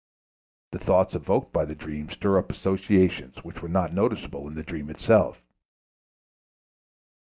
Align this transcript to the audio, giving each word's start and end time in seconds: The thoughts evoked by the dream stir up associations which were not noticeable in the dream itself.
The 0.71 0.79
thoughts 0.79 1.13
evoked 1.13 1.53
by 1.53 1.63
the 1.63 1.75
dream 1.75 2.09
stir 2.09 2.39
up 2.39 2.51
associations 2.51 3.43
which 3.43 3.61
were 3.61 3.69
not 3.69 3.93
noticeable 3.93 4.47
in 4.47 4.55
the 4.55 4.63
dream 4.63 4.89
itself. 4.89 5.37